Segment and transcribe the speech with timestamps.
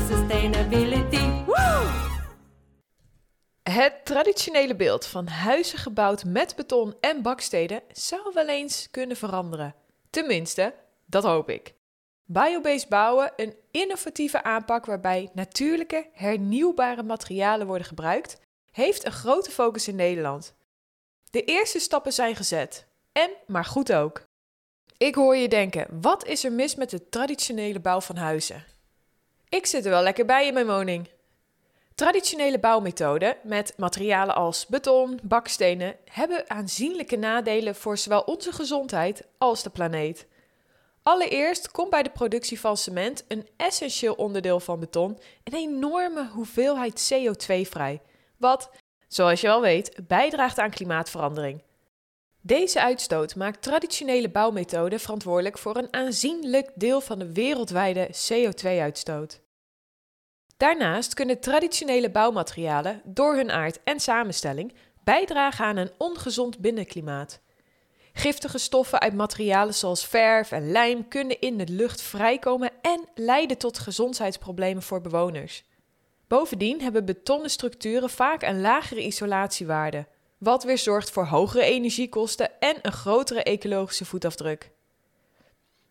[0.00, 1.42] sustainability.
[3.62, 9.74] Het traditionele beeld van huizen gebouwd met beton en bakstenen zou wel eens kunnen veranderen.
[10.10, 10.74] Tenminste,
[11.06, 11.74] dat hoop ik.
[12.24, 18.40] Biobased bouwen, een innovatieve aanpak waarbij natuurlijke, hernieuwbare materialen worden gebruikt,
[18.70, 20.54] heeft een grote focus in Nederland.
[21.30, 22.86] De eerste stappen zijn gezet.
[23.12, 24.22] En maar goed ook.
[24.96, 28.64] Ik hoor je denken: wat is er mis met de traditionele bouw van huizen?
[29.54, 31.08] Ik zit er wel lekker bij in mijn woning.
[31.94, 39.62] Traditionele bouwmethoden met materialen als beton, bakstenen hebben aanzienlijke nadelen voor zowel onze gezondheid als
[39.62, 40.26] de planeet.
[41.02, 47.12] Allereerst komt bij de productie van cement een essentieel onderdeel van beton een enorme hoeveelheid
[47.12, 48.00] CO2 vrij,
[48.36, 48.70] wat,
[49.08, 51.62] zoals je wel weet, bijdraagt aan klimaatverandering.
[52.40, 59.42] Deze uitstoot maakt traditionele bouwmethoden verantwoordelijk voor een aanzienlijk deel van de wereldwijde CO2-uitstoot.
[60.56, 67.40] Daarnaast kunnen traditionele bouwmaterialen door hun aard en samenstelling bijdragen aan een ongezond binnenklimaat.
[68.12, 73.58] Giftige stoffen uit materialen zoals verf en lijm kunnen in de lucht vrijkomen en leiden
[73.58, 75.64] tot gezondheidsproblemen voor bewoners.
[76.28, 80.06] Bovendien hebben betonnen structuren vaak een lagere isolatiewaarde,
[80.38, 84.70] wat weer zorgt voor hogere energiekosten en een grotere ecologische voetafdruk.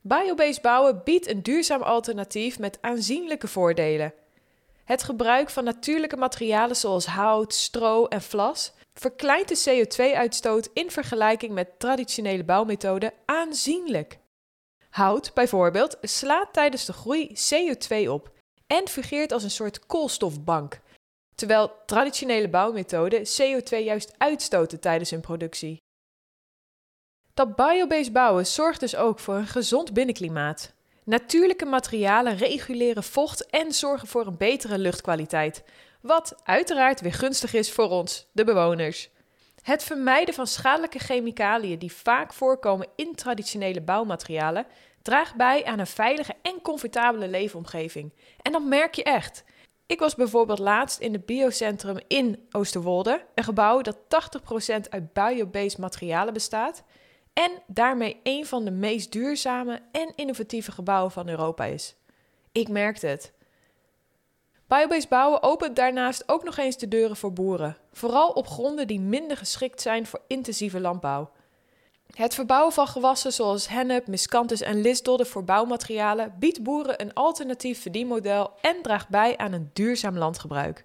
[0.00, 4.14] Biobased bouwen biedt een duurzaam alternatief met aanzienlijke voordelen.
[4.84, 11.52] Het gebruik van natuurlijke materialen zoals hout, stro en vlas verkleint de CO2-uitstoot in vergelijking
[11.52, 14.18] met traditionele bouwmethoden aanzienlijk.
[14.90, 18.30] Hout, bijvoorbeeld, slaat tijdens de groei CO2 op
[18.66, 20.80] en fungeert als een soort koolstofbank,
[21.34, 25.80] terwijl traditionele bouwmethoden CO2 juist uitstoten tijdens hun productie.
[27.34, 30.72] Dat biobased bouwen zorgt dus ook voor een gezond binnenklimaat.
[31.04, 35.64] Natuurlijke materialen reguleren vocht en zorgen voor een betere luchtkwaliteit,
[36.00, 39.10] wat uiteraard weer gunstig is voor ons, de bewoners.
[39.62, 44.66] Het vermijden van schadelijke chemicaliën die vaak voorkomen in traditionele bouwmaterialen
[45.02, 48.12] draagt bij aan een veilige en comfortabele leefomgeving.
[48.42, 49.44] En dat merk je echt.
[49.86, 55.78] Ik was bijvoorbeeld laatst in het biocentrum in Oosterwolde, een gebouw dat 80% uit biobased
[55.78, 56.84] materialen bestaat
[57.32, 61.94] en daarmee een van de meest duurzame en innovatieve gebouwen van Europa is.
[62.52, 63.32] Ik merkte het.
[64.66, 69.00] Biobased bouwen opent daarnaast ook nog eens de deuren voor boeren, vooral op gronden die
[69.00, 71.30] minder geschikt zijn voor intensieve landbouw.
[72.14, 77.82] Het verbouwen van gewassen zoals hennep, miscanthus en lisdodden voor bouwmaterialen biedt boeren een alternatief
[77.82, 80.84] verdienmodel en draagt bij aan een duurzaam landgebruik.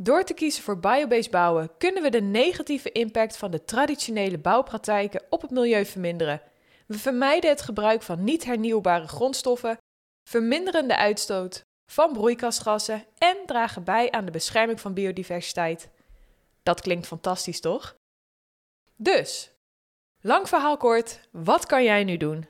[0.00, 5.22] Door te kiezen voor biobased bouwen kunnen we de negatieve impact van de traditionele bouwpraktijken
[5.30, 6.42] op het milieu verminderen.
[6.86, 9.78] We vermijden het gebruik van niet hernieuwbare grondstoffen,
[10.28, 11.60] verminderen de uitstoot
[11.90, 15.90] van broeikasgassen en dragen bij aan de bescherming van biodiversiteit.
[16.62, 17.94] Dat klinkt fantastisch, toch?
[18.96, 19.52] Dus,
[20.20, 22.48] lang verhaal kort, wat kan jij nu doen?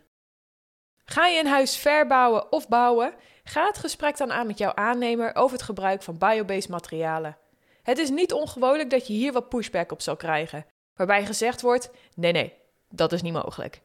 [1.04, 3.14] Ga je een huis verbouwen of bouwen?
[3.48, 7.36] Ga het gesprek dan aan met jouw aannemer over het gebruik van biobased materialen.
[7.82, 10.66] Het is niet ongewoonlijk dat je hier wat pushback op zal krijgen,
[10.96, 12.54] waarbij gezegd wordt: nee, nee,
[12.88, 13.80] dat is niet mogelijk.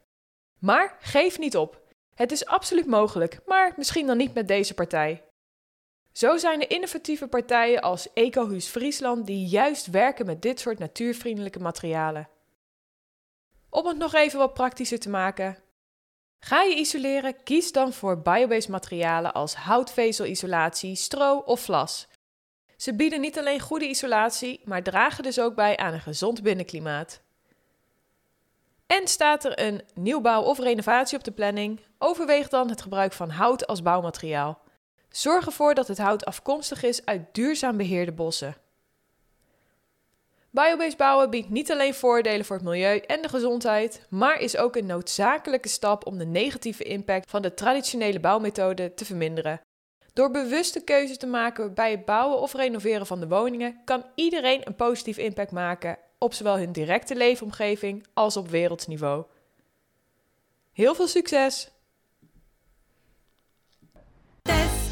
[0.58, 1.80] Maar geef niet op.
[2.14, 5.22] Het is absoluut mogelijk, maar misschien dan niet met deze partij.
[6.12, 11.58] Zo zijn er innovatieve partijen als Ecohuis Friesland die juist werken met dit soort natuurvriendelijke
[11.58, 12.28] materialen.
[13.68, 15.56] Om het nog even wat praktischer te maken.
[16.44, 22.08] Ga je isoleren, kies dan voor biobased materialen als houtvezelisolatie, stro of vlas.
[22.76, 27.20] Ze bieden niet alleen goede isolatie, maar dragen dus ook bij aan een gezond binnenklimaat.
[28.86, 33.30] En staat er een nieuwbouw of renovatie op de planning, overweeg dan het gebruik van
[33.30, 34.62] hout als bouwmateriaal.
[35.08, 38.56] Zorg ervoor dat het hout afkomstig is uit duurzaam beheerde bossen.
[40.54, 44.76] Biobased bouwen biedt niet alleen voordelen voor het milieu en de gezondheid, maar is ook
[44.76, 49.60] een noodzakelijke stap om de negatieve impact van de traditionele bouwmethode te verminderen.
[50.12, 54.60] Door bewuste keuzes te maken bij het bouwen of renoveren van de woningen, kan iedereen
[54.64, 59.24] een positieve impact maken op zowel hun directe leefomgeving als op wereldniveau.
[60.72, 61.70] Heel veel succes!
[64.42, 64.84] Test.